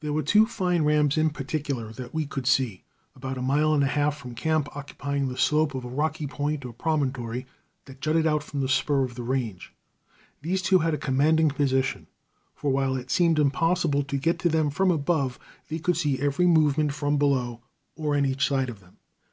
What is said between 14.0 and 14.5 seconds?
to get to